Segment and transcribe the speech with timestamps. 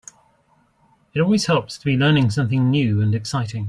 [1.13, 3.59] It always helps to be learning something new and exciting.